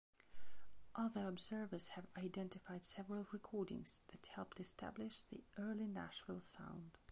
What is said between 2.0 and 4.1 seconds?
identified several recordings